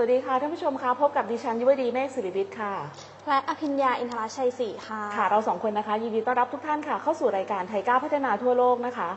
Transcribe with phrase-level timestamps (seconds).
[0.00, 2.74] สวัสดีค่ะท่านผู้ชมคะพบกับดิฉันยุวดีเมฆสิริวิทย์ค่ะ
[3.28, 9.08] และอภิญญาอินทรชัยศรีค่ะ ค่ะ เราสองคนนะคะ ยินดีต้อนรับทุกท่านค่ะ เข้าสู่รายการไทยก้าวพัฒนาทั่วโลกนะคะ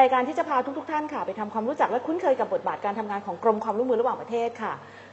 [0.00, 4.72] รายการที่จะพาทุกๆท่านค่ะ ไปทำความรู้จักและคุ้นเคยกับบทบาทการทำงานของกรมความร่วมมือระหว่างประเทศค่ะ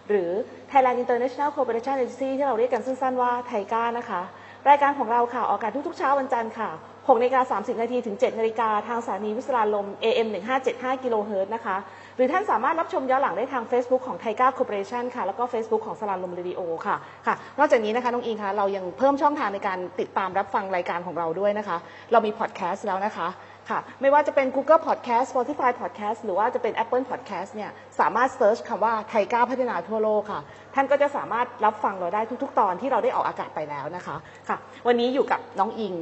[0.09, 0.30] หรือ
[0.72, 4.22] Thailand International Cooperation Agency ที่เราเรียกกันสั้นๆว่าไทยก้านะคะ
[4.70, 6.70] รายการของเราค่ะออกอากาศทุกๆเช้าวันจันทร์ค่ะ
[7.06, 10.28] 6นาฬิกา30 นาทีถึง 7 นาฬิกาทางสถานีวิสราลม AM
[10.66, 11.78] 1575 กิโลเฮิรตซ์นะคะ
[12.16, 16.96] หรือท่านสามารถรับชมย้อนหลังได้ทาง Facebook ของ TICA Cooperation ค่ะ แล้วก็ Facebook ของสราญรมเรดิโอค่ะ
[17.28, 21.78] ค่ะ นอกจากนี้นะคะ น้องอิงคะ เรายังเพิ่มช่องทางในการติดตามรับฟังรายการของเราด้วยนะคะ
[22.12, 23.28] เรามีพอดแคสต์แล้วนะคะ
[23.70, 30.42] ค่ะไม่ว่าจะเป็น Google Podcast Spotify Podcast หรือว่าจะเป็น Apple Podcast เนี่ยสามารถ search คำว่า TICA พัฒนาทั่วโลกค่ะ
[30.76, 34.16] ท่านก็จะสามารถรับฟังเราได้ทุก ๆ ตอนที่เราได้ออกอากาศไปแล้วนะคะ
[34.50, 34.58] ค่ะ
[34.88, 35.94] วันนี้อยู่กับน้องอิง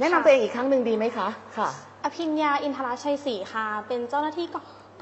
[0.00, 1.68] แนะนำตัวเองอีกครั้งหนึ่งดีไหมคะ ค่ะ
[2.04, 4.46] อภิญญาอินทรชัยศรีค่ะ เป็นเจ้าหน้าที่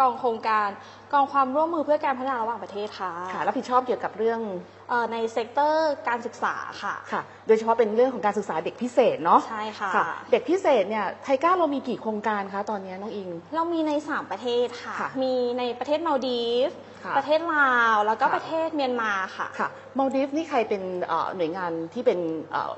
[0.01, 0.69] กองโครงการ
[1.13, 4.41] กองความร่วมมือเพื่อการพัฒนาระหว่างประเทศค่ะ ค่ะ รับผิดชอบเกี่ยวกับเรื่อง
[4.89, 9.91] เอ่อใน sectorการศึกษาค่ะ ค่ะ โดยเฉพาะเป็นเรื่องของการศึกษาเด็กพิเศษเนาะใช่ค่ะ
[10.33, 16.71] เด็กพิเศษเนี่ย TICA เรามีกี่โครงการคะตอนนี้น้องอิง เรามีใน 3 ประเทศค่ะ ค่ะมีในประเทศมัลดีฟส์
[17.05, 22.19] ค่ะประเทศลาว แล้วก็ค่ะ ประเทศเมียนมาค่ะ ค่ะมัลดีฟส์นี่ใครเป็นเอ่อหน่วยงานที่เป็น
[22.53, 22.73] เอ่อ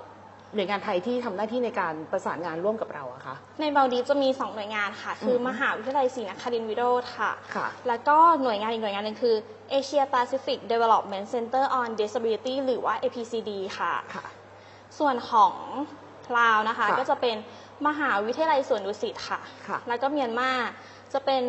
[0.55, 9.37] หน่วยงานไทยที่ทำหน้าที่ในการประสานงานร่วมกับเราอะคะ ในมาลดีฟจะมี 2 หน่วยงานค่ะ คืออืมมหาวิทยาลัยศรีนครินทร์วิโรธค่ะค่ะ แล้วก็หน่วยงานอีกหน่วยงานหนึ่งคือ
[9.79, 14.25] Asia Pacific Development Center on Disability หรือว่า APCD ค่ะค่ะ
[14.99, 15.55] ส่วนของ
[16.39, 17.37] ลาวนะคะค่ะก็จะเป็น
[17.87, 20.51] มหาวิทยาลัยสวนดุสิตค่ะค่ะแล้วก็เมียนมา
[21.13, 21.43] จะเป็น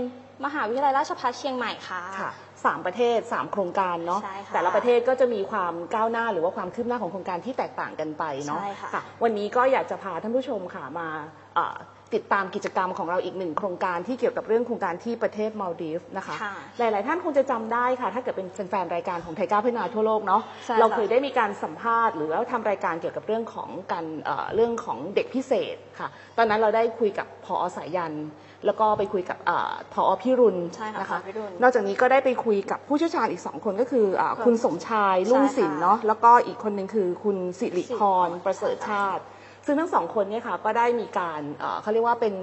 [0.45, 2.31] มหาวิทยาลัยราชภัฏเชียงใหม่ค่ะค่ะ
[2.65, 11.07] สามประเทศสามโครงการเนาะใช่ค่ะแต่ละประเทศก็จะมีความก้าวหน้าหรือว่าความคืบหน้าของโครงการที่แตกต่างกันไปเนาะใช่ค่ะ วันนี้ก็อยากจะพาท่านผู้ชมค่ะมา
[11.55, 11.77] เอ่อ
[12.17, 28.13] ติดตามกิจกรรมของเราอีกหนึ่งโครงการที่เกี่ยวกับเรื่องโครงการที่ประเทศมาลดีฟนะคะ ค่ะ หลาย ๆ ท่านคงจะจำได้ค่ะ ถ้าเกิดเป็นแฟนๆรายการของไทยก้าวพัฒนาทั่วโลกเนาะใช่ค่ะเราเคยได้มีการสัมภาษณ์หรือว่าทำรายการเกี่ยวกับเรื่องของการเอ่อเรื่องของเด็กพิเศษค่ะ ตอนนั้นเราได้คุยกับพอสายยัน
[28.65, 39.23] แล้วก็ไปคุยกับเออพอพิรุณใช่ค่ะนะคะผอพิรุณนอกจากนี้ก็ได้ไปคุยกับผู้เชี่ยวชาญอีกสองคนก็คืออาค่ะคุณสมชายลุ่งศิลป์ใช่ค่ะเนาะแล้วก็อีกคนหนึ่งคือคุณสิริสิริพพรรประเสริฐใช่ค่ะชาติ
[39.65, 42.35] ซึ่งทั้งสองคนเนี่ยค่ะก็ได้มีการเอ่อเขาเรียกว่าเป็น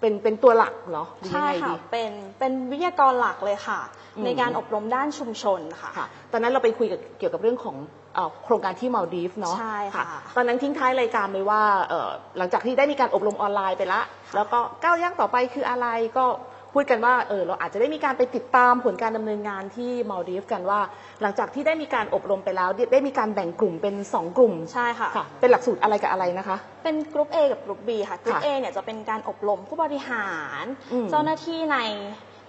[0.00, 3.80] เป็นเป็นตัวหลักเหรอหรือยัใช่งไงค่ะดีเป็นเป็นวิทยากรหลักเลยค่ะ
[4.16, 7.76] อืมในการอบรมด้านชุมชนค่ะค่ะ ตอนนั้นเราไปคุยกับเกี่ยวกับเรื่องของ
[8.07, 8.07] เอ่อ
[8.44, 10.04] โครงการที่มาลดีฟเนาะใช่ค่ะ
[10.36, 12.08] ตอนนั้นทิ้งท้ายรายการไปว่าเอ่อ
[12.38, 14.00] หลังจากที่ได้มีการอบรมออนไลน์ไปละ
[14.34, 15.86] แล้วก็ก้าวย่างต่อไปคืออะไร
[16.18, 16.26] ก็
[16.74, 20.80] พูดกันว่าเออเราอาจจะได้มีการไปติดตามผลการดำเนินงานที่มาลดีฟกันว่า
[21.22, 30.30] หลังจากที่ได้มีการอบรมไปแล้ว ได้ได้มีการแบ่งกลุ่มเป็น 2 กลุ่มใช่ค่ะค่ะเป็นหลักสูตรอะไรกับอะไรนะคะ เป็น group A กับ group B ค่ะรุ๊ปค่ะ A เนี่ยจะเป็นการอบรมผู้บริหา
[30.62, 31.78] รอืมเจ้าหน้าที่ใน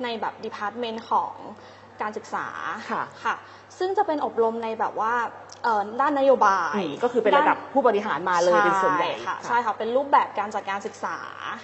[0.03, 1.33] ในแบบ department ของ
[2.01, 2.47] การศึกษา
[2.91, 3.35] ค่ะค่ะ
[3.77, 5.13] ซึ่งจะเป็นอบรมในแบบว่า
[5.63, 11.17] เอ่อด้านนโยบายอืมก็คือเป็นระดับผู้บริหารมาเลยเป็นส่วนใหญ่ค่ะใช่ค่ะเป็นรูปแบบการจัดการศึกษา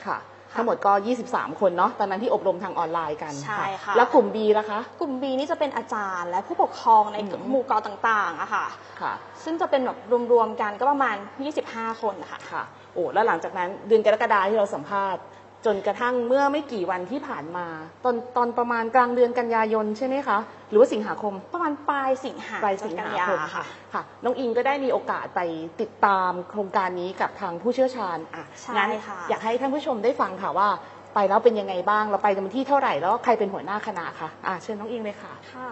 [0.08, 0.20] ค่ะ
[0.58, 0.92] ทั้งหมดก็
[1.26, 8.66] 23 คนเนาะ ตอนนั้นที่อบรมทางออนไลน์กัน ใช่ค่ะ แล้วกลุ่ม B ล่ะคะ กลุ่ม B นี่จะเป็นอาจารย์ และผู้ปกครองในอืมหมู่เกาะต่างๆอะค่ะ
[9.02, 9.14] ค่ะ
[9.44, 9.98] ซึ่งจะเป็นแบบ
[10.34, 11.16] รวมๆกันก็ประมาณ
[11.60, 12.64] 25 คนนะคะค่ะ
[12.94, 15.22] โอ้ แล้วหลังจากนั้นเดือนกรกฎาที่เราสัมภาษณ์
[15.66, 17.68] จนกระทั่งเมื่อไม่กี่วันที่ผ่านมา
[18.06, 20.38] ตอนตอนประมาณกลางเดือนกันยายนใช่ไหมคะ
[20.70, 25.42] หรือว่าสิงหาคมประมาณปลายสิงหาปลายสิงหากันยคมค่ะค่ะน้องอิงก็ได้มีโอกาสไป
[25.82, 30.70] ติดตามโครงการนี้กับทางผู้เชี่ยวชาญอะใช่งั้นค่ะอยากให้ท่านผู้ชมได้ฟังค่ะว่า
[31.16, 35.70] ไปแล้วเป็นยังไงบ้าง เราไปกันที่เท่าไหร่ แล้วใครเป็นหัวหน้าคณะคะอะเชิญน้องอิงเลยค่ะค่ะ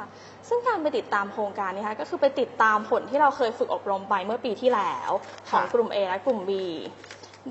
[0.48, 5.12] ซึ่งการไปติดตามโครงการนี้ค่ะก็คือไปติดตามผลที่เราเคยฝึกอบรมไปเมื่อปีที่แล้ว
[5.50, 6.52] ของค่ะกลุ่ม A และกลุ่ม B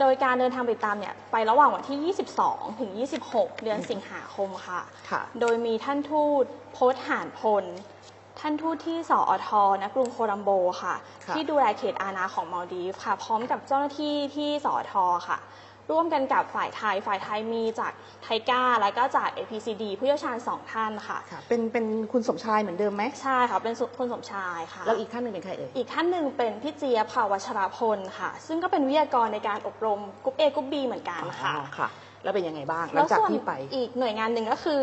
[0.00, 2.14] โดยการเดินทางไปติดตามเนี่ยไประหว่างวันที่
[2.44, 2.90] 22 ถึง
[3.28, 4.80] 26 เดือนสิงหาคมค่ะ
[5.10, 7.64] ค่ะ โดยมีท่านทูตโพสหานพล
[8.40, 9.50] ท่านทูตที่สอท
[9.82, 10.50] ณกรุงโคลัมโบ
[10.82, 10.94] ค่ะ
[11.24, 14.94] ค่ะ ที่ดูแลเขตอาณาของมาลดีฟค่ะ พร้อมกับเจ้าหน้าที่ที่สอท
[15.28, 15.38] ค่ะ
[15.90, 17.92] ร่วมกันกับฝ่ายไทย ฝ่ายไทยมีจาก
[18.22, 31.88] TICA และก็จาก APCD ผู้เชี่ยวชาญสองท่านค่ะ ค่ะ เป็นเป็นคุณสมชายเหมือนเดิมไหมใช่ค่ะ เป็นสุคุณสมชายค่ะ แล้วอีกท่านหนึ่งเป็นใครเอ่ย อีกท่านหนึ่งเป็นพี่เจี๊ยบค่ะวัชรพลค่ะ ซึ่งก็เป็นวิทยากรในการอบรมกรุ๊ป A กรุ๊ป B เหมือนกันค่ะอ๋อค่ะ
[32.22, 34.82] แล้วเป็นยังไงบ้างหลัแล้งจากส่วนที่ไป อีกหน่วยงานหนึ่งก็คือ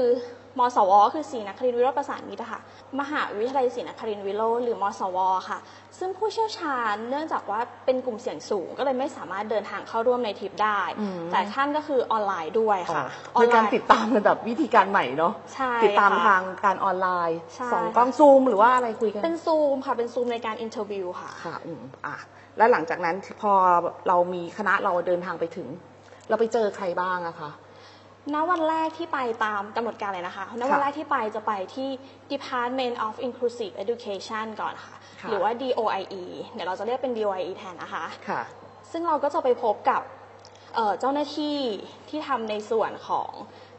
[0.57, 2.61] มสว คือศรีนครินทรวิโรฒประสานมิตรค่ะ
[2.99, 5.17] มหาวิทยาลัยศรีนครินทรวิโรฒหรือมสว
[5.49, 5.59] ค่ะ
[5.99, 22.15] ซึ่งผู้เชี่ยวชาญเนื่องจากว่าเป็นกลุ่มเสี่ยงสูง ก็เลยไม่สามารถเดินทางเข้าร่วมในทริปได้อืมแต่ท่านก็คือออนไลน์ด้วยค่ะในการติดตามกันแบบวิธีการใหม่เนาะใช่ติดตามค่ะทางการออนไลน์ใช่ส่องกล้องซูมหรือว่าอะไรคุยกันเป็นซูมค่ะเป็นซูมในการ interviewค่ะค่ะอืมอะ
[22.57, 23.53] แล้วหลังจากนั้นพอ
[24.07, 25.67] เรามีคณะเราเดินทางไปถึง
[26.29, 27.49] เราไปเจอใครบ้างอะคะ
[28.33, 31.89] ณวันแรกที่ไปตามกำหนดการเลยนะคะณวันแรกที่ไปจะไปที่
[32.33, 36.23] Department of Inclusive Education ก่อนค่ะค่ะหรือว่า DOIE
[36.53, 38.41] เดี๋ยวเราจะเรียกเป็น DOIE แทนนะคะค่ะ
[38.91, 40.01] ซึ่งเราก็จะไปพบกับ
[40.75, 41.57] เอ่อเจ้าหน้าที่
[42.09, 43.29] ที่ทำในส่วนของ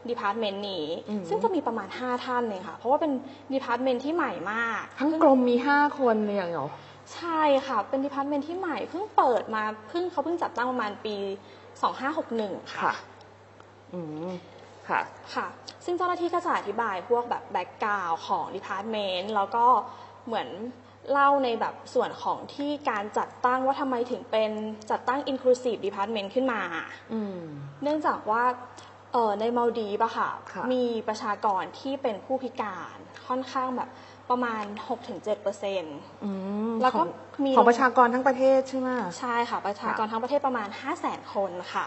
[0.09, 3.11] Department นี้อืมซึ่งจะมีประมาณ 5 ท่านเองค่ะ เพราะว่าเป็น
[3.55, 6.67] Department ที่ใหม่มาก ทั้งกรมมีห้าคนเลยอย่างเหรอ
[7.15, 11.15] ใช่ค่ะ เป็น Department ที่ใหม่เพิ่งเปิดมาเพิ่งเขาเพิ่งจัดตั้งประมาณปี
[11.93, 12.93] 2561 ค่ะค่ะ
[13.93, 14.31] อืม
[14.89, 15.01] ค่ะ
[15.35, 15.47] ค่ะ
[15.85, 19.65] ซึ่งเจ้าหน้าที่ก็จะอธิบายพวกแบบแบ็กกราวของ Department แล้วก็
[20.25, 20.47] เหมือน
[21.11, 24.51] เล่าในแบบส่วนของที่การจัดตั้งว่าทำไมถึงเป็น
[24.89, 26.61] จัดตั้ง Inclusive Department ขึ้นมา
[27.13, 27.39] อืม
[27.83, 28.43] เนื่องจากว่า
[29.13, 32.97] เอ่อในมาลดีฟอะค่ะ ค่ะ มีประชากรที่เป็นผู้พิการ
[33.27, 33.89] ค่อนข้างแบบ
[34.29, 34.63] ประมาณ
[35.03, 36.29] 6-7%เปอร์เซ็นต์ อื
[36.71, 37.07] มแล้วก็ของ
[37.43, 38.89] มี ของประชากรทั้งประเทศใช่ไหม
[39.19, 41.85] ใช่ค่ะ ประชากรทั้งประเทศประมาณ 5 0 0 0 0 0 คนค่ะ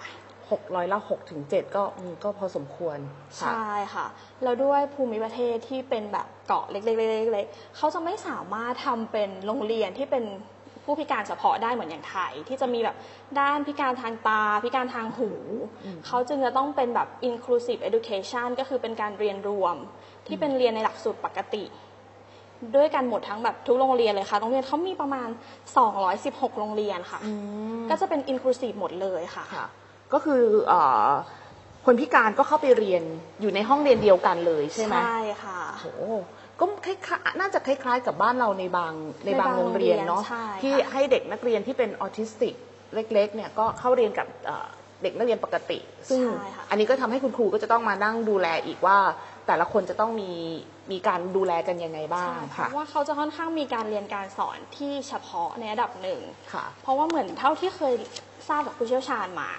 [0.55, 2.99] หกร้อยละหกถึงเจ็ดก็อืมก็พอสมควร
[3.41, 4.07] ค่ะใช่ค่ะ
[4.43, 6.93] แล้วด้วยภูมิประเทศที่เป็นแบบเกาะเล็
[7.23, 10.25] กๆๆๆเขาจะไม่สามารถทำเป็นโรงเรียนที่เป็น
[10.85, 12.97] ผู้พิการเฉพาะได้เหมือนอย่างไทย ที่จะมีแบบ
[13.41, 15.31] ด้านพิการทางตา พิการทางหู
[15.85, 19.77] อืมเขาจึงจะต้องเป็นแบบ inclusive education ก็คือเป็นการเรียนรวม
[20.27, 21.65] ที่เป็นเรียนในหลักสูตรปกติ
[22.77, 25.29] ด้วยกันหมดทั้งแบบทุกโรงเรียนเลยค่ะ โรงเรียนเขามีประมาณ
[25.95, 27.33] 216 โรงเรียนค่ะอื
[27.81, 29.67] มก็จะเป็น inclusive หมดเลยค่ะค่ะ
[30.13, 31.09] ก็คือเอ่อ
[31.87, 33.03] คนพิการก็เข้าไปเรียน
[33.41, 35.87] อยู่ในห้องเรียนเดียวกันเลยใช่ไหมใช่ค่ะโอ้โห
[36.61, 38.93] ก็คล้ายๆน่าจะคล้ายๆกับบ้านเราในบาง
[39.25, 42.55] ในบางในบางโรงเรียนเนาะโรงเรียนใช่ค่ะที่ให้เด็กนักเรียนที่เป็นออทิสติก
[42.95, 44.69] เล็กๆเนี่ยก็เข้าเรียนกับเอ่อ
[45.03, 45.79] เด็กนักเรียนปกติ
[46.09, 48.99] ซึ่งใช่ค่ะอันนี้ก็ทำให้คุณครูก็จะต้องมานั่งดูแลอีกว่า
[49.47, 50.33] แต่ละคนจะต้องมี
[50.93, 56.21] มีการดูแลกันยังไงบ้างใช่เพค่ะราะว่าเขาจะค่อนข้างมีการเรียนการสอนที่เฉพาะในระดับหนึ่ง
[56.53, 57.95] ค่ะเพราะว่าเหมือนเท่าที่เคย
[58.49, 59.51] ทราบจากผู้เชี่ยวชาญมา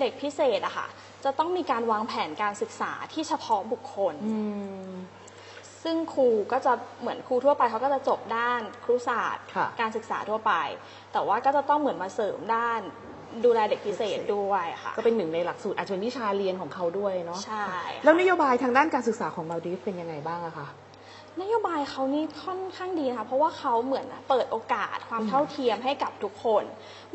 [0.00, 0.86] เด็กพิเศษอะค่ะ
[1.24, 4.38] จะต้องมีการวางแผนการศึกษาที่เฉพาะบุคคลอื
[4.88, 4.92] ม
[5.82, 10.52] ซึ่งครูก็จะเหมือนครูทั่วไปเขาก็จะจบด้านครุศาสตร์ค่ะการศึกษาทั่วไป
[11.12, 12.80] แต่ว่าก็จะต้องเหมือนมาเสริมด้าน
[13.44, 17.66] ดูแลเด็กพิเศษด้วยค่ะ ก็เป็นหนึ่งในหลักสูตรอาจจะเป็นวิชาเรียนของเขาด้วยเนาะใช่
[18.04, 20.68] แล้วนโยบายทางด้านการศึกษาของมาลดีฟเป็นยังไงบ้างอะคะ
[21.40, 26.64] นโยบายเขานี่ค่อนข้างดีนะคะเพราะว่าเขาเหมือนเปิดโอกาสความเท่าเทียมให้กับทุกคน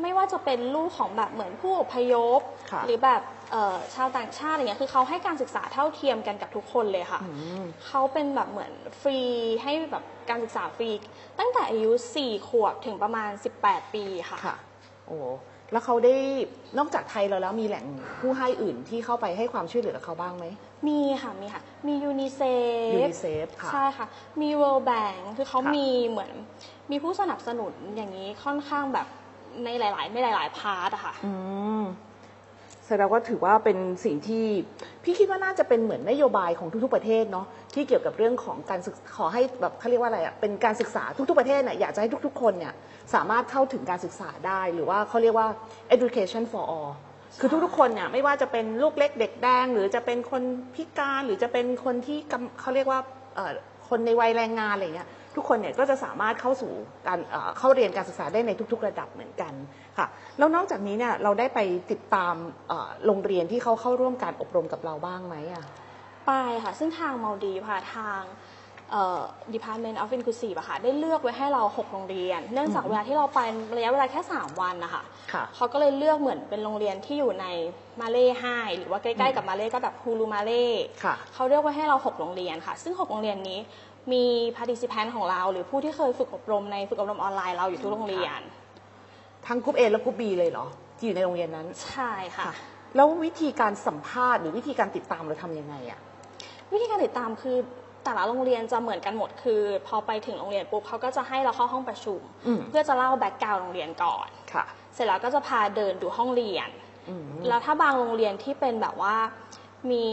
[0.00, 3.22] ไม่ว่าจะเป็นลูกของแบบเหมือนผู้อพยพ ค่ะหรือแบบ
[3.52, 7.32] เอ่อชาวต่างชาติอะไรเงี้ยคือเขาให้การศึกษาเท่าเทียมกันกับทุกคนเลยค่ะอื
[7.62, 9.20] มเขาเป็นแบบเหมือนฟรี
[9.62, 10.90] ให้แบบการศึกษาฟรี
[11.38, 13.30] ตั้งแต่อายุ 4 ขวบถึงประมาณ
[13.62, 14.56] 18 ปีค่ะ ค่ะ
[15.08, 15.18] โอ้
[15.72, 16.14] แล้วเขาได้
[16.78, 17.84] นอกจากไทยเราแล้วมีแหล่ง
[18.20, 20.46] ผู้ให้อื่นที่เข้าไปให้ความช่วยเหลือกับเขาบ้างไหม
[20.88, 22.40] มีค่ะมีค่ะ มียูนิเซ
[22.90, 24.06] ฟยูนิเซฟค่ะใช่ค่ะ
[24.40, 26.30] มี World Bank คือเขาค่ะมีเหมือน
[26.90, 29.06] มีผู้สนับสนุนอย่างนี้ค่อนข้างแบบ
[29.64, 31.32] ในหลายๆในหลาย ๆ พาร์ทอะค่ะอื
[31.80, 31.82] ม
[32.88, 34.46] แสดงว่าถือว่าเป็นสิ่งที่
[35.04, 42.74] พี่คิดว่าน่าจะเป็นเหมือนนโยบายของทุกๆประเทศเนาะที่เกี่ยวกับเรื่องของการศึกขอให้แบบเขาเรียกว่าอะไรอะเป็นการศึกษาทุกๆประเทศเนี่ยอยากจะให้ทุกๆ คนเนี่ย
[43.14, 45.48] สามารถเข้าถึงการศึกษาได้หรือว่าเขาเรียกว่า
[45.96, 46.92] education for all
[47.40, 50.42] คือทุกๆคนเนี่ยไม่ว่าจะเป็นลูกเล็กเด็กแดง หรือจะเป็นคน
[50.74, 53.00] พิการหรือจะเป็นคนที่กำเขาเรียกว่า
[53.34, 53.52] เอ่อ
[53.88, 55.08] คนในวัยแรงงานอะไรเงี้ย
[55.38, 56.72] ทุกคนเนี่ยก็จะสามารถเข้าสู่
[57.06, 59.52] การเอ่อเข้าเรียนการศึกษาได้ในทุก ๆ ระดับเหมือนกัน
[59.98, 60.06] ค่ะ
[60.38, 62.34] แล้วนอกจากนี้เนี่ยเราได้ไปติดตาม
[62.68, 65.64] เอ่อโรงเรียนที่เขาเข้าร่วมการอบรมกับเราบ้างไหมอะ
[66.26, 66.32] ไป
[66.64, 68.22] ค่ะ ซึ่งทางมาลดีฟค่ะทาง
[68.92, 69.20] เอ่อ
[69.54, 73.40] Department of Inclusive อะค่ะได้เลือกไว้ให้เรา 6 โรงเรียน เนื่องจากอืมเวลาที่เราไป
[73.76, 75.02] ระยะเวลาแค่ 3 วันนะคะ
[75.32, 77.46] ค่ะเขาก็เลยเลือกเหมือนเป็นโรงเรียนที่อยู่ใน
[78.00, 78.44] มาเล่ไฮ
[78.78, 80.64] หรือว่าใกล้ๆกับมาเล่ก็แบบฮูลูมาเล่
[81.04, 83.58] ค่ะเขาเลือกไว้ให้เรา 6 โรงเรียนค่ะ ซึ่ง 6 โรงเรียนนี้
[84.12, 84.24] มี
[84.56, 88.40] participant ของเราหรือผู้ที่เคยฝึกอบรมในฝึกอบรมออนไลน์เราอยู่ทุกโรงเรียน
[89.46, 92.50] ทั้งกรุ๊ป A และกรุ๊ป B เลยเหรอที่อยู่ในโรงเรียนนั้น ใช่ค่ะ
[92.96, 96.00] แล้ววิธีการสัมภาษณ์หรือวิธีการติดตามเราทำยังไงอะ
[96.72, 97.56] วิธีการติดตามคือ
[98.04, 106.68] แต่ละโรงเรียนจะเหมือนกันหมดคือ พอไปถึงโรงเรียนปุ๊บเขาก็จะให้เราเข้าห้องประชุมอืมเพื่อจะเล่า background โรงเรียนก่อนค่ะ เสร็จแล้วก็จะพาเดินดูห้องเรียน
[107.08, 109.16] อืมแล้วถ้าบางโรงเรียนที่เป็นแบบว่า
[109.90, 110.06] มี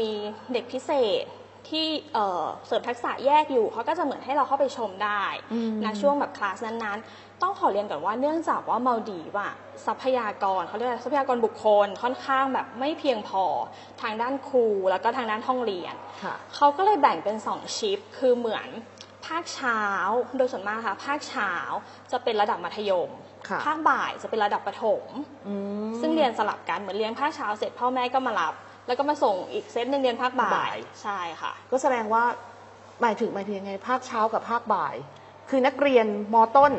[0.00, 0.10] มี
[0.52, 0.90] เด็กพิเศ
[1.22, 1.24] ษ
[1.68, 9.52] ที่เอ่อเสริมทักษะแยกอยู่เขาก็จะเหมือนให้เราเข้าไปชมได้อืมนะช่วงแบบคลาสนั้นๆ ต้องขอเรียนก่อนว่าเนื่องจากว่ามาลดีฟอะ
[9.86, 13.44] ทรัพยากรเขาเรียกอะไรทรัพยากรบุคคลค่อนข้างแบบไม่เพียงพอ
[14.02, 18.68] ทางด้านครูแล้วก็ทางด้านห้องเรียนค่ะเขาก็เลยแบ่งเป็น 2 ชิป คือเหมือน
[19.26, 19.82] ภาคเช้า
[20.36, 21.52] โดยส่วนมากค่ะภาคเช้า
[22.12, 23.10] จะเป็นระดับมัธยม
[23.48, 25.04] ค่ะภาคบ่ายจะเป็นระดับประถม
[25.48, 25.54] อื
[25.90, 28.54] มซึ่งเรียนสลับกันเหมือนเรียนภาคเช้าเสร็จพ่อแม่ก็มารับ
[28.90, 32.24] แล้วก็มาส่งอีกเซตหนึ่งเรียนภาคบ่าบ่ายยใช่ค่ะ ก็แสดงว่า
[33.00, 34.94] หมายถึงหมายถึงยังไงภาคเช้ากับภาคบ่าย
[35.48, 36.72] คือนักเรียนมต้น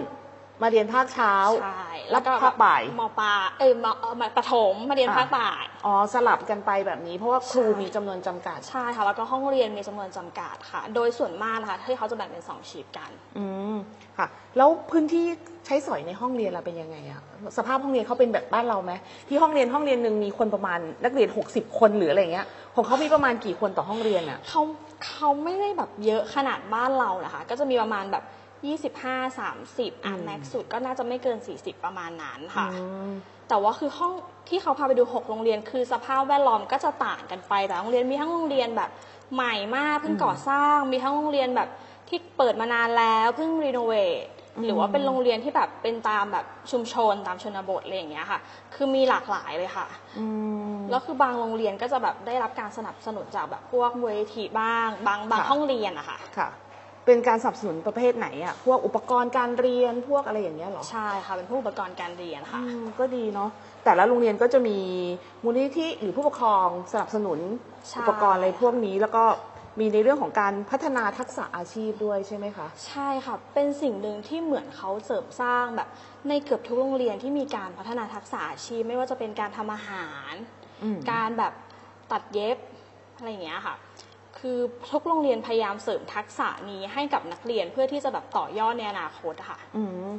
[0.62, 13.75] มาเรียนภาคเช้าใช่แล้วภาคบ่ายมปลายเอ้ยมเอ่อมาประถมมาเรียนอ่าภาคบ่ายอ๋อสลับกันไปแบบนี้ เพราะว่าครูใช่มีจำนวนจำกัดใช่ค่ะแล้วก็ห้องเรียนมีจำนวนจำกัดค่ะ โดยส่วนมากนะคะที่เขาจะแบ่งเป็นสองชีฟกัน อืม
[14.18, 14.27] ค่ะ
[14.58, 15.25] แล้วพื้นที่
[15.65, 17.22] ใช้สอยในห้องเรียนเราเป็นยังไงอะ
[17.58, 18.91] สภาพห้องเรียนเขาเป็นแบบบ้านเราไหม
[19.27, 24.62] ที่ห้องเรียนห้องเรียนหนึ่งมีคนประมาณนักเรียน 60 คนหรืออะไรเงี้ยของเขามีประมาณกี่คนต่อห้องเรียนอะเขา
[25.06, 28.24] เขาไม่ได้แบบเยอะขนาดบ้านเรานะคะ ก็จะมีประมาณแบบ
[28.70, 33.12] 25 30อะอืมแม็กสุดก็น่าจะไม่เกิน 40 ประมาณนั้นค่ะอืม
[33.50, 34.13] แต่ว่าคือห้อง
[34.50, 38.89] ที่เขาพาไปดู 6 โรงเรียน คือสภาพแวดล้อมก็จะต่างกันไป แต่โรงเรียนมีทั้งโรงเรียนแบบ
[39.34, 41.70] ใหม่มากเพิ่งอืมก่อสร้าง มีทั้งโรงเรียนแบบ
[42.10, 44.25] ที่เปิดมานานแล้วเพิ่งรีโนเวท
[44.58, 48.39] อืมหรือว่าเป็นโรงเรียนที่แบบเป็นตามแบบชุมชนตามชนบทอะไรอย่างเงี้ยค่ะ
[48.74, 49.88] คือมีหลากหลายเลยค่ะ
[50.20, 50.25] อื
[50.74, 56.50] มแล้วคือบางโรงเรียนก็จะแบบได้รับการสนับสนุนจากแบบพวกมูลนิธิบ้าง บางบางค่ะห้องเรียนอะค่ะค่ะ
[57.05, 63.50] เป็นการสนับสนุนประเภทไหนอะพวกอุปกรณ์การเรียนพวกอะไรอย่างเงี้ยเหรอใช่ค่ะเป็นผู้อุปกรณ์การเรียนค่ะอืมก็ดีเนาะ
[63.86, 64.77] แต่ละโรงเรียนก็จะมี
[65.43, 67.39] มูลนิธิหรือผู้ปกครองสนับสนุน
[67.89, 69.24] ใช่อุปกรณ์อะไรพวกนี้ แล้วก็
[69.79, 75.88] มีในเรื่องของการพัฒนาทักษะอาชีพด้วยใช่ไหมคะ ใช่ค่ะ เป็นสิ่งหนึ่งที่เหมือนเขาเสริมสร้างแบบ
[76.29, 80.34] ในเกือบทุกโรงเรียนที่มีการพัฒนาทักษะอาชีพไม่ว่าจะเป็นการทำอาหาร
[80.84, 81.53] อืม การแบบ
[82.12, 82.58] ตัดเย็บ
[83.17, 83.75] อะไรอย่างเงี้ยค่ะ
[84.41, 84.57] คือ
[84.91, 90.10] ทุกโรงเรียนพยายามเสริมทักษะนี้ให้กับนักเรียนเพื่อที่จะแบบต่อยอดในอนาคตอะค่ะ อืม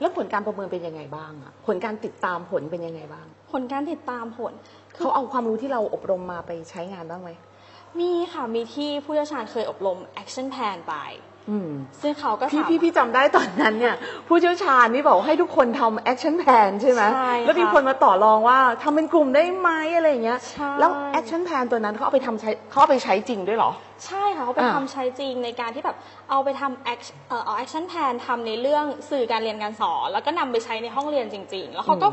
[0.00, 4.52] แล้วผลการประเมินเป็นยังไงบ้างอะผลการติดตามผลเป็นยังไงบ้าง ผลการติดตามผล
[4.94, 7.30] เขาเอาความรู้ที่เราอบรมมาไปใช้งานบ้างไหม
[8.00, 10.94] มีค่ะ มีที่ผู้เชี่ยวชาญเคยอบรม action plan ไป
[11.50, 13.94] อืม ซึ่งเขาก็พี่สามารถ พี่พี่จำได้ตอนนั้นเนี่ย
[14.28, 23.70] ผู้เชี่ยวชาญนี่บอกให้ทุกคนทำ action plan ใช่ไหมใช่ค่ะแล้วมีคนมาต่อรองว่าทำเป็นกลุ่มได้ไหมอะไรอย่างเงี้ย ใช่ แล้ว action plan ตัวนั้นเขาเอาไปทำใช้เขาเอาไปใช้จริงด้วยเหรอ
[24.06, 25.96] ใช่ค่ะเขาไปอ่าทำใช้จริงในการที่แบบ
[26.30, 32.08] เอาไปทำ act เอ่อเอา action plan ทำในเรื่องสื่อการเรียนการสอน แล้วก็นำไปใช้ในห้องเรียนจริง ๆ แล้วเขาก็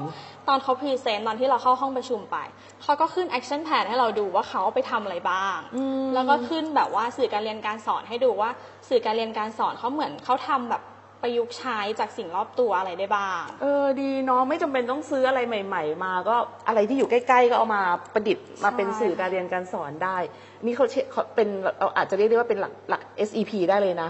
[0.48, 2.38] ตอนเขา present ตอนที่เราเข้าห้องประชุมไป
[2.84, 8.50] เขาก็ขึ้น action plan ให้เราดูว่าเขาเอาไปทำอะไรบ้างอืมแล้วก็ขึ้นแบบว่าสื่อการเรียนการสอนให้ดูว่า
[8.90, 10.82] สื่อการเรียนการสอนเขาเหมือนเขาทำแบบ
[11.24, 16.36] ประยุกต์ใช้จากสิ่งรอบตัวอะไรได้บ้าง เออดีเนาะไม่จำเป็นต้องซื้ออะไรใหม่ ๆ มา ก็
[16.68, 17.82] อะไรที่อยู่ใกล้ๆก็เอามา
[18.14, 20.18] ประดิษฐ์มาเป็นใช่สื่อการเรียนการสอนได้
[20.66, 21.48] นี่เขาเชเขาเป็น
[21.80, 24.10] เราอาจจะเรียกได้ว่าเป็นหลักหลัก SEP ได้เลยนะ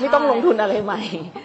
[0.00, 1.00] ไม่ต้องลงทุนอะไรใหม่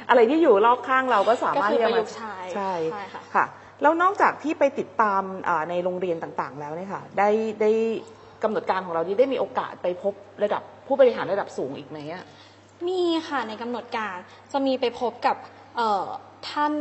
[0.09, 3.45] อะไรที่อยู่รอบข้างเราก็สามารถก็คือที่จะประยุมากต์ใช้ใช่ใช่ค่ะ ค่ะ
[3.81, 7.29] แล้วนอกจากที่ไปติดตามอ่าในโรงเรียนต่างๆ แล้วเนี่ยค่ะ ได้
[7.61, 7.71] ได้
[8.43, 12.23] กำหนดการของเรานี่ได้มีโอกาสไปพบระดับผู้บริหารระดับสูงอีกไหมอะ
[12.87, 14.15] มีค่ะในกำหนดการ
[14.51, 15.35] จะมีไปพบกับ
[15.75, 16.05] เอ่อ
[16.49, 16.73] ท่าน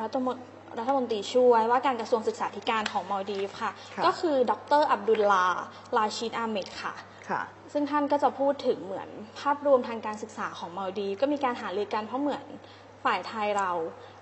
[0.00, 0.36] รัฐมน
[0.78, 3.72] รัฐมนตรีช่วยว่าการกระทรวงศึกษาธิการของมาลดีฟค่ะ
[4.06, 5.46] ก็คือดรอับดุลลา
[5.96, 6.94] ลาชิดอาเมดค่ะ
[7.28, 7.42] ค่ะ
[7.72, 9.08] ซึ่งท่านก็จะพูดถึงเหมือน
[9.40, 12.44] ภาพรวมทางการศึกษาของมาลดีฟก็มีการหารือกันเพราะเหมือน
[13.04, 13.70] ฝ่ายไทยเรา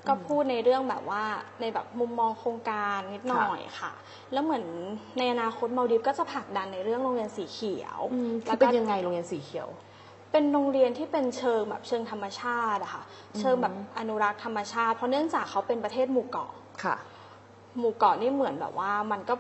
[0.09, 1.23] ก็พูดในเรื่องแบบว่า
[1.61, 3.93] ในแบบมุมมองโครงการนิดหน่อยค่ะ
[4.33, 4.65] แล้วเหมือน
[5.19, 9.69] ในอนาคตมาลดีฟก็จะผลักดันในเรื่องโรงเรียนสีเขียวอืมคืแล้อวเป็ก็นยังไงโรงเรียนสีเขียว
[10.33, 13.03] เป็นโรงเรียนที่เป็นเชิงแบบเชิงธรรมชาติอะค่ะ
[13.39, 16.53] เชิงแบบอนุรักษ์ธรรมชาติเพราะเนื่องจากเขาเป็นประเทศหมู่เกาะ
[16.85, 16.97] ค่ะ
[17.79, 19.35] หมู่เกาะนี่เหมือนแบบว่ามันก็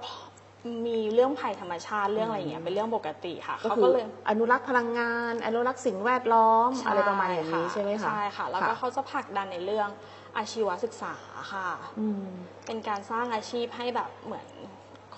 [0.86, 9.88] มีเรื่องภัยธรรมชาติเรื่องอะไรอย่างเงี้ยเป็นเรื่องปกติค่ะก็เขาคืก็อเลยอนุรักษ์พลังงาน อนุรักษ์สิ่งแวดล้อมอะไรประมาณอย่างนี้ใช่ไหมคะใช่ค่ะ แล้วก็เขาจะผลักดันในเรื่อง
[10.36, 11.14] อาชีวศึกษา
[11.52, 11.68] ค่ะ
[11.98, 12.24] อืม
[12.66, 14.46] เป็นการสร้างอาชีพให้แบบเหมือน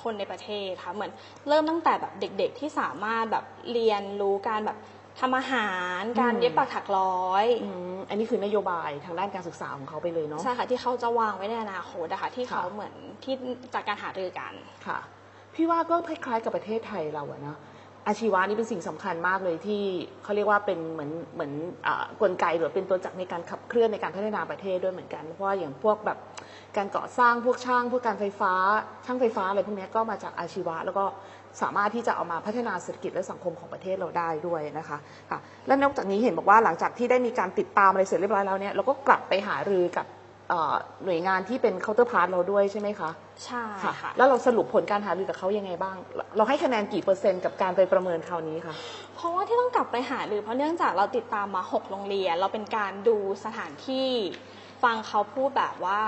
[0.02, 1.10] คนในประเทศค่ะเหมือน
[1.48, 4.78] เริ่มตั้งแต่แบบเด็ก ๆที่สามารถแบบเรียนรู้การแบบ
[5.20, 12.94] ทำอาหารการอืมเย็บปักถักร้อยอืมอันนี้คือนโยบายทางด้านการศึกษาของเขาไปเลยเนาะใช่ค่ะที่เขาจะวางไว้ในอนาคตนะคะที่ค่ะเขาเหมือน
[13.24, 13.34] ที่
[13.74, 14.52] จากการหารือกัน
[14.86, 14.98] ค่ะ
[15.54, 17.56] พี่ว่าก็คล้ายๆกับประเทศไทยเราอะนะ
[18.06, 19.82] อาชีวะนี่เป็นสิ่งสำคัญมากเลยที่
[20.22, 21.52] เขาเรียกว่าเป็นเหมือนเหมือน
[21.86, 26.18] อ่ากลไกหรือเป็นตัวจักรในการขับเคลื่อนในการพัฒนาประเทศด้วยเหมือนกัน เพราะว่าอย่างพวกแบบ
[26.76, 28.52] การก่อสร้างพวกช่าง พวกการไฟฟ้า
[29.06, 31.04] ช่างไฟฟ้าอะไรพวกเนี้ยก็มาจากอาชีวะ แล้วก็
[31.62, 34.98] สามารถที่จะเอามาพัฒนาเศรษฐกิจและสังคมของประเทศเราได้ด้วยนะคะ
[35.30, 40.06] ค่ะและนอกจากนี้เห็นบอกว่าหลังจากที่ได้มีการติดตามอะไรเสร็จเรียบร้อยแล้วเนี่ยเราก็กลับไปหารือกับ
[40.48, 43.10] เอ่อหน่วยงานที่เป็น counterpart เราด้วยใช่ไหมคะ
[43.44, 45.96] ใช่ค่ะค่ะ แล้วเราสรุปผลการหารือกับเขายังไงบ้าง
[46.36, 48.74] เราให้คะแนนกี่เปอร์เซ็นต์กับการไปประเมินคราวนี้คะ
[49.14, 54.08] เพราะว่าที่ต้องกลับไปหารือเพราะเนื่องจากเราติดตามมา 6 โรงเรียน เราเป็นการดูสถานที่
[54.82, 56.00] ฟังเขาพูดแบบว่า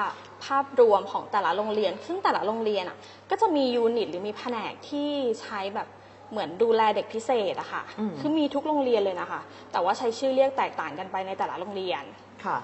[0.44, 2.96] ภาพรวมของแต่ละโรงเรียน ซึ่งแต่ละโรงเรียนอะ
[3.30, 5.88] ก็จะมี unit หรือมีแผนกที่ใช้แบบ
[6.30, 9.40] เหมือนดูแลเด็กพิเศษอะค่ะอืมคือมีทุกโรงเรียนเลยนะคะ
[9.72, 12.02] แต่ว่าใช้ชื่อเรียกแตกต่างกันไปในแต่ละโรงเรียน
[12.44, 12.58] ค่ะ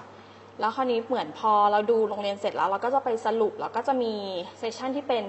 [0.59, 4.13] แล้วคราวนี้เหมือนพอเราดูโรงเรียนเสร็จแล้วเราก็จะไปสรุปแล้วก็จะมี
[4.59, 5.23] session ที่เป็น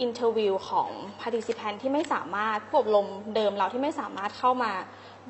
[0.00, 0.88] interview ของ
[1.20, 4.72] participant ที่ไม่สามารถผู้อบรมเดิมเราที่ไม่สามารถเข้ามา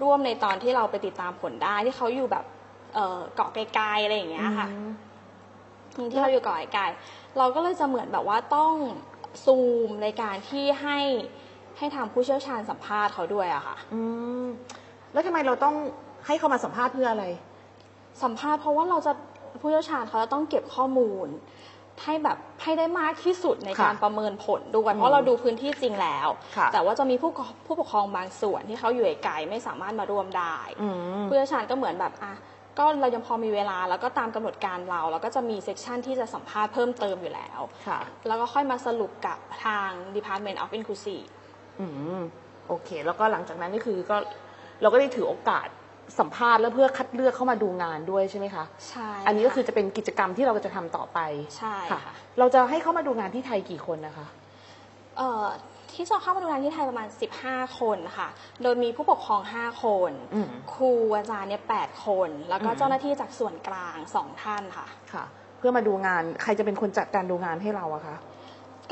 [0.03, 2.45] ร่วมในตอนที่เราไปติดตามผลได้ที่เขาอยู่แบบ
[2.95, 4.69] เอ่อเกาะไกลๆอะไรอย่างเงี้ยค่ะ
[5.97, 6.87] อืมที่เราอยู่เกาะไกล
[7.39, 8.75] เราก็เลยจะเหมือนแบบว่าต้อง
[9.45, 9.59] ซู
[9.89, 10.99] มในการที่ให้
[11.79, 14.01] ให้ทางผู้เชี่ยวชาญสัมภาษณ์เขาด้วยอะค่ะอื
[14.43, 14.45] ม
[15.13, 15.75] แล้วทำไมเราต้อง
[16.27, 17.27] ให้เขามาสัมภาษณ์เพื่ออะไร
[18.23, 19.13] สัมภาษณ์เพราะว่าเราจะ
[19.61, 21.29] ผู้เชี่ยวชาญเขาจะต้องเก็บข้อมูล
[22.05, 27.31] ให้แบบให้ได้มากที่สุดในค่ะการประเมินผลด้วยอืมเพราะเราดูพื้นที่จริงแล้วค่ะแต่ว่าจะมีผู้
[27.67, 30.89] ผู้ปกครองบางส่วนที่เขาอยู่ไกลๆไม่สามารถมาร่วมได้อื
[31.21, 32.35] มผู้เชี่ยวชาญก็เหมือนแบบอะ
[32.79, 41.29] ก็เรายังพอมีเวลาแล้วก็ตามกำหนดการเรา แล้วก็จะมีเซกชันที่จะสัมภาษณ์เพิ่มเติมอยู่แล้วค่ะแล้วก็ค่อยมาสรุปกับทาง Department of Inclusive
[41.81, 41.87] อื
[42.19, 42.21] ม
[42.69, 44.17] โอเค แล้วก็หลังจากนั้นก็คือก็
[44.83, 45.69] เราก็ได้ถือโอกาส
[46.19, 51.19] สัมภาษณ์แล้วเพื่อคัดเลือกเข้ามาดูงานด้วยใช่ไหมคะใช่อันนี้ก็คือจะเป็นกิจกรรมที่เราจะทำต่อไป
[51.59, 54.27] ใช่ค่ะค่ะ เราจะให้เข้ามาดูงานที่ไทยกี่คนนะคะ
[55.17, 55.45] เอ่อ
[55.95, 57.09] ที่จะเข้ามาดูงานที่ไทยประมาณ
[57.43, 58.29] 15 คนค่ะ
[58.63, 65.25] โดยมีผู้ปกครอง 5 คน อืม ครูอาจารย์เนี่ย8คน แล้วก็อืม เจ้าหน้าที่จากส่วนกลาง 2 ท่านค่ะ ค่ะ
[65.59, 68.17] เพื่อมาดูงานใครจะเป็นคนจัดการดูงานให้เราอะคะ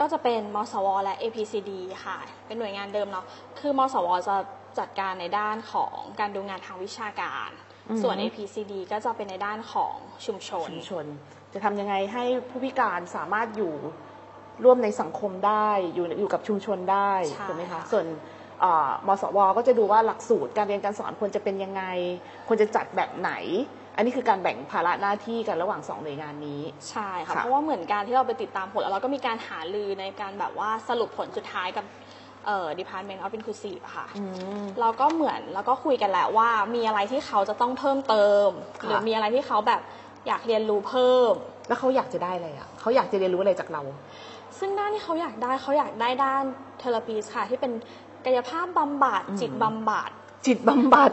[0.01, 1.71] ก็จะเป็นมสว และ APCD
[2.05, 3.27] ค่ะ เป็นหน่วยงานเดิมเนาะ
[3.59, 4.37] คือมสว จะ
[4.79, 7.51] จัดการในด้านของการดูงานทางวิชาการ
[7.89, 9.95] อืม ส่วน APCD ก็จะเป็นในด้านของ
[10.27, 11.07] ชุมชน ชุมชน
[11.53, 13.75] จะทำยังไงให้ผู้พิการสามารถอยู่
[14.65, 18.07] ร่วมในสังคมได้อยู่อยู่กับชุมชนได้ใช่ถูกไหมคะค่ะส่วน
[18.61, 21.83] เอ่อมสว ก็จะดูว่าหลักสูตรการเรียนการสอนควรจะเป็นยังไง
[22.49, 23.33] ควรจะจัดแบบไหน
[23.97, 31.85] อันนี้คือการแบ่งภาระหน้าที่กันระหว่างสองหน่วยงานนี้ใช่ค่ะค่ะเพราะว่าเหมือนการที่เราไปติดตามผล แล้วเราก็มีการหาลือในการแบบว่าสรุปผลสุดท้ายกับ
[32.47, 34.23] เอ่อ Department of Inclusive อะค่ะอื
[34.61, 38.49] มเราก็เหมือนแล้วก็คุยกันแหละว่า มีอะไรที่เขาจะต้องเพิ่มเติม
[38.81, 39.81] ค่ะหรือมีอะไรที่เขาแบบ
[40.27, 41.33] อยากเรียนรู้เพิ่ม
[41.69, 43.83] แล้วเขาอยากจะได้อะไรอะเขาอยากจะเรียนรู้อะไรจากเรา
[44.63, 46.43] ซึ่งด้านที่เขาอยากได้เขาอยากได้ด้าน
[46.81, 47.73] เทเลปีสค่ะ ที่เป็น
[48.25, 50.11] กายภาพบำบัดอืมจิตบำบัด
[50.47, 51.11] จิตบำบัด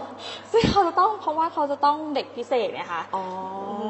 [0.51, 3.24] ซึ่งเขาจะต้องเพราะว่าเขาจะต้องเด็กพิเศษเนี่ยค่ะอ๋อ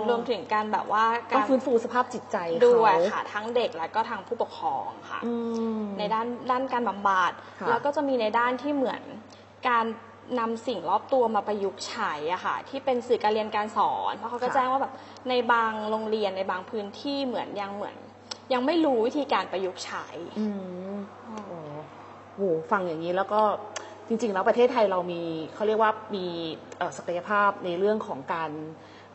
[0.10, 1.06] รวมถึงการแบบว่า
[1.36, 5.34] ต้อกางรฟื้นฟูสภาพจิตใจเขา ด้วยค่ะทั้งเด็กและก็ทางผู้ปกครองค่ะ อื
[5.82, 9.02] ม ในด้านด้านการบำบัดค่ะ แล้วก็จะมีในด้านที่เหมือน
[9.70, 9.86] การ
[10.40, 14.94] นำสิ่งรอบตัวมาประยุกต์ใช้อะค่ะ ที่เป็นสื่อการเรียนการสอน เพราะเขาก็ค่ะแจ้งว่าแบบ
[15.30, 17.96] ในบางโรงเรียนในบางพื้นที่เหมือนยังเหมือน
[18.54, 20.06] ยังไม่รู้วิธีการประยุกต์ใช้
[20.40, 20.46] อื
[20.94, 20.96] ม
[21.48, 21.60] โอ้
[22.36, 23.42] โหฟังอย่างนี้แล้วก็
[24.08, 25.22] จริงๆ แล้วประเทศไทยเรามี
[25.56, 26.26] เขาเรียกว่ามี
[26.78, 28.52] เอ่อศักยภาพในเรื่องของการ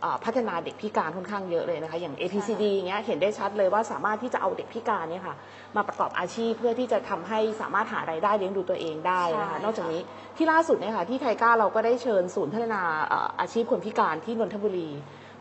[0.01, 5.37] เอ่อพัฒนาเด็กพิการค่อนข้างเยอะเลยนะคะอย่าง APCD อย่างเงี้ยเห็นได้ชัดเลยว่าสามารถที่จะเอาเด็กพิการเนี่ยค่ะ
[5.77, 10.03] มาประกอบอาชีพเพื่อที่จะทำให้สามารถหารายได้เลี้ยงดูตัวเองได้นะคะใช่ค่ะนอกจากนี้
[10.37, 14.91] ที่ล่าสุดเนี่ยค่ะที่ไทก้าเราก็ได้เชิญศูนย์พัฒนาเอ่ออาชีพคนพิการที่นนทบุรี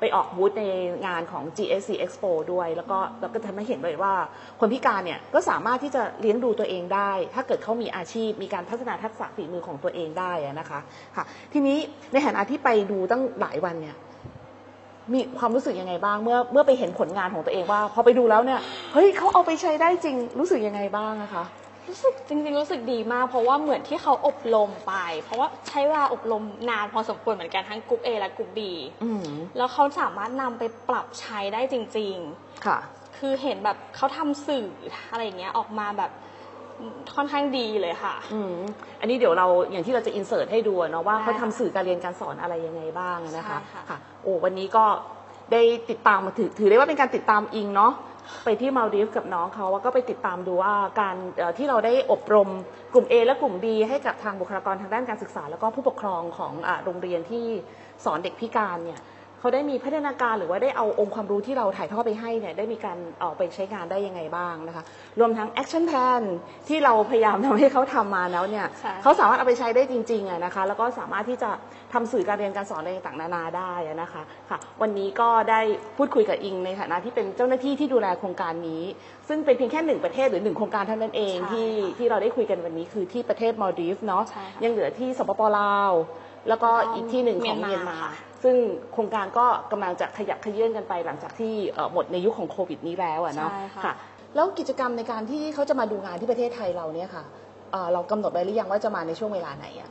[0.03, 0.63] ไปออกบูธใน
[1.05, 4.13] งานของ GSC Expo ด้วย แล้วก็แล้วก็ทำให้เห็นเลยว่า
[4.59, 10.79] คนพิการเนี่ยก็สามารถที่จะเลี้ยงดูตัวเองได้ ถ้าเกิดเขามีอาชีพ มีการพัฒนาทักษะฝีมือของตัวเองได้นะคะ
[11.15, 11.77] ค่ะทีนี้
[12.11, 13.95] ในฐานะที่ไปดูตั้งหลายวันเนี่ย
[15.13, 18.59] มีความรู้สึกยังไงบ้างเมื่อเมื่อไปเห็นผลงานของตัวเองว่า พอไปดูแล้วเนี่ย
[18.93, 21.43] เฮ้ยเขาเอาไปใช้ได้จริงรู้สึกยังไงบ้างอะคะ
[21.87, 24.93] รู้สึกจริงๆรู้สึกดีมาก เพราะว่าเหมือนที่เขาอบรมไป
[25.23, 28.59] เพราะว่าใช้เวลาอบรมนานพอสมควรเหมือนกันทั้งกลุ่ม A และกลุ่ม B
[29.03, 29.25] อืม
[29.57, 32.79] แล้วเขาสามารถนำไปปรับใช้ได้จริง ๆ ค่ะ
[33.17, 34.67] คือเห็นแบบเขาทำสื่อ
[35.11, 36.11] อะไรอย่างเงี้ยออกมาแบบ
[37.15, 38.55] ค่อนข้างดีเลยค่ะ อืม
[38.99, 44.85] อันนี้เดี๋ยวเราอย่างที่เราจะอินเสิร์ตให้ดูอะเนาะว่าได้เขาทำสื่อการเรียนการสอนอะไรยังไงบ้างอะนะคะใช่ค่ะค่ะ โอ้วันนี้ก็
[45.51, 47.93] ได้ติดตามมาถือถือได้ว่าเป็นการติดตามอิงเนาะ
[48.43, 51.15] ไปที่มาลดีฟกับน้องเขาว่าก็ไปติดตามดูว่าการ
[51.57, 52.49] ที่เราได้อบรม
[52.93, 57.45] กลุ่ม A และกลุ่ม B ให้กับทางบุคลากรทางด้านการศึกษา แล้วก็ผู้ปกครองของโรงเรียนที่
[58.05, 58.99] สอนเด็กพิการเนี่ย
[59.43, 64.83] เขาได้มีพัฒนาการหรือว่าได้เอาองค์ความรู้ที่เราถ่ายทอดไปให้เนี่ยได้มีการเอาไปใช้งานได้ยังไงบ้างนะคะ
[65.19, 66.21] รวมทั้ง action plan
[66.67, 71.49] ที่เราพยายามทำให้เขาทำมาแล้วเนี่ยใช่เขาสามารถเอาไปใช้ได้จริงๆอะนะคะ แล้วก็สามารถที่จะ
[71.93, 75.61] ทำสื่อการเรียนการสอนอะไรต่างๆนานาได้อะนะคะค่ะ วันนี้ก็ได้
[75.97, 78.83] พูดคุยกับอิงในฐานะที่เป็นเจ้าหน้าที่ที่ดูแลโครงการนี้
[79.27, 85.91] ซึ่งเป็นเพียงแค่หนึ่งประเทศหรือหนึ่งโครงการเท่านั้นเองใช่ที่ค่ะที่เราได้คุยกันวันนี้คือที่ประเทศมาลดีฟเนาะใช่ค่ะยังเหลือที่สปปลาว
[86.47, 88.11] แล้วก็แล้วก็อีกที่หนึ่งของเมีเมียยนนมามาค่ะ
[88.43, 88.55] ซึ่ง
[88.93, 93.93] โครงการก็กำลังจะขยับขยื่นกันไปหลังจากที่เอ่อหมดในยุคของโควิดนี้แล้วอะเนาะใช่ค่ะค่ะ
[94.35, 97.23] แล้วกิจกรรมในการที่เขาจะมาดูงานที่ประเทศไทยเราเนี่ยค่ะ
[97.71, 99.89] เอ่อเรากำหนดไว้หรือยังว่าจะมาในช่วงเวลาไหนอะ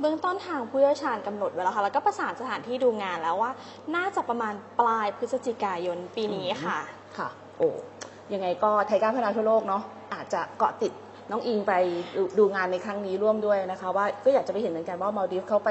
[0.00, 3.50] เบื้องต้นทางผู้เชี่ยวชาญกำหนดไว้แล้วค่ะแล้วก็ประสานสถานที่ดูงานแล้วว่า
[3.96, 6.78] น่าจะประมาณปลายพฤศจิกายนปีนี้ค่ะ
[7.18, 7.28] ค่ะ
[7.58, 7.68] โอ้
[8.32, 9.82] ยังไงก็ไทยก้าวพัฒนาทั่วโลกเนาะ
[10.14, 10.92] อาจจะเกาะติด
[11.30, 11.72] น้องอิงไป
[12.38, 15.70] ดูงานในครั้งนี้ร่วมด้วยนะคะ ว่าก็อยากจะไปเห็นเหมือนกันว่ามาดิฟเขาไป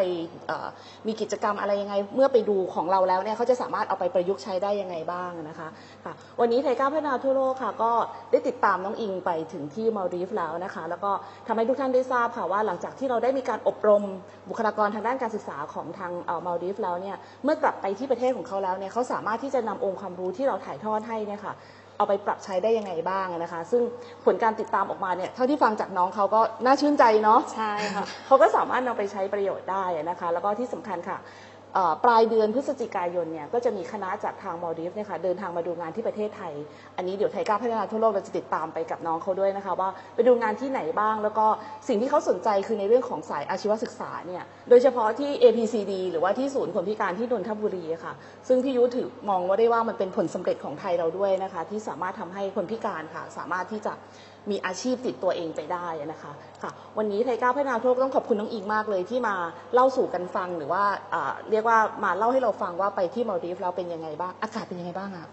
[1.08, 5.68] มีกิจกรรมอะไรยังไง เมื่อไปดูของเราแล้วเนี่ยเขาจะสามารถเอาไปประยุกต์ใช้ได้ยังไงบ้างนะคะ
[6.06, 7.92] ค่ะวันนี้ไทยก้าวพัฒนาทั่วโลกค่ะ ก็
[8.32, 11.12] ได้ติดตามน้องอิงไปถึงที่มาดิฟแล้วนะคะ แล้วก็
[11.48, 14.04] ทำให้ทุกท่านได้ทราบค่ะว่าหลังจากที่เราได้มีการอบรม
[14.50, 16.12] บุคลากรทางด้านการศึกษาของทาง
[16.46, 21.54] มาดิฟแล้วเนี่ยเมื่อกลับไปที่ประเทศของเขาแล้วเนี่ยเขาสามารถที่จะนำองค์ความรู้ที่เราถ่ายทอดให้เนี่ยค่ะ
[21.98, 23.82] เอาไปปรับใช้ได้ยังไงบ้างนะคะ ซึ่ง
[24.26, 31.53] ผลการติดตามออกมาเนี่ยเท่าที่ฟังจากน้องเขาก็น่าชื่นใจเนาะใช่ค่ะเขาก็สามารถนำไปใช้ประโยชน์ได้นะคะ แล้วก็ที่สำคัญค่ะเอ่อ
[32.04, 36.54] ปลายเดือนพฤศจิกายนเนี่ยก็จะมีคณะจากทางมอลดีฟเนี่ยค่ะเดินทางมาดูงานที่ประเทศไทย
[36.98, 41.46] อันนี้เดี๋ยวไทยก้าพัฒนาทั่วโลกเราจะติดตามไปกับน้องเขาด้วยนะคะว่าไปดูงานที่ไหนบ้าง แล้วก็
[41.88, 48.14] สิ่งที่เขาสนใจคือในเรื่องของสายอาชีวศึกษาเนี่ยโดยเฉพาะที่ APCD หรือว่าที่ศูนย์คนพิการที่นนทบุรีค่ะ
[48.48, 53.94] ซึ่งพี่ยุถือมองว่าได้ว่ามันเป็นผลสำเร็จของไทยเราด้วยนะคะที่สามารถทำให้คนพิการค่ะสามารถที่จะ
[54.50, 59.36] มีอาชีพติดตัวเองไปได้นะคะค่ะวันนี้ไทยก้าวพัฒนาทั่วโลกต้องขอบคุณน้องอิงมากเลยที่มา
[59.74, 65.28] เล่าสู่กันฟังหรือว่าอ่าเรียกว่ามาเล่าให้เราฟังว่าไปที่มาลดีฟแล้วเป็นยังไงบ้าง อากาศเป็นยังไงบ้างอะ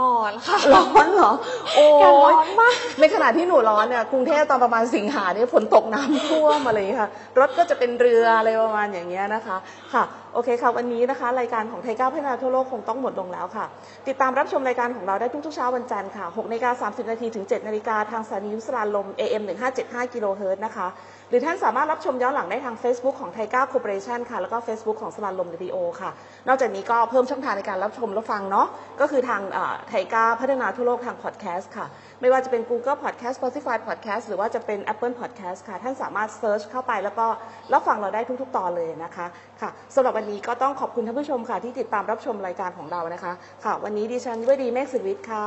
[0.00, 1.32] ร้อนค่ะ ร้อนเหรอ
[1.74, 9.56] โอ้การร้อนมากในขณะที่หนูร้อนเนี่ยกรุงเทพตอนประมาณสิงหาเนี่ยฝนตกน้ำท่วมมาเลยค่ะ รถก็จะเป็นเรืออะไรประมาณอย่างเงี้ยนะคะ
[9.94, 13.66] ค่ะ โอเคค่ะ วันนี้นะคะ รายการของ TICA พัฒนาทั่วโลกคงต้องหมดลงแล้วค่ะ
[14.08, 19.42] ติดตามรับชมรายการของเราได้ทุกๆเช้าวันจันทร์ค่ะ6นาฬิกา30 นาทีถึง 7 นาฬิกาทางสถานีวิทยุสราญรมย์ AM
[19.78, 20.88] 1575กิโลเฮิรตซ์นะคะ
[21.28, 26.10] หรือท่านสามารถรับชมย้อนหลังได้ทาง Facebook ของ TICA Cooperation ค่ะ แล้วก็ Facebook ของ Saranrom Radio ค่ะ
[26.48, 28.66] นอกจากนี้ก็เพิ่มช่องทางในการรับชมรับฟังเนาะ
[29.00, 29.42] ก็คือทาง
[29.88, 31.86] ไทก้าพัฒนาทั่วโลกทางพอดแคสต์ค่ะ
[32.22, 37.26] ไม่ว่าจะเป็น Google Podcast Spotify Podcast หรือว่าจะเป็น Apple Podcast ค่ะ ท่านสามารถเซิร์ชเข้าไปแล้วก็
[37.72, 39.26] รับฟังเราได้ทุก ๆ ตอนเลยนะคะ
[39.60, 43.32] ค่ะสำหรับวันนี้ก็ต้องขอบคุณท่านผู้ชมค่ะ ที่ติดตามรับชมรายการของเรานะคะ
[43.64, 45.46] ค่ะ วันนี้ดิฉันวดีเมฆสิทธิวิทย์ค่ะ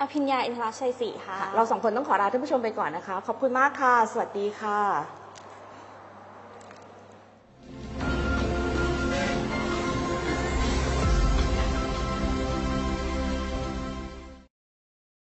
[0.00, 5.19] อภิญญาอินทรชัยศรีค่ะ เราสองคนต้องขอลาท่านผู้ชมไปก่อนนะคะ ขอบคุณมากค่ะ สวัสดีค่ะ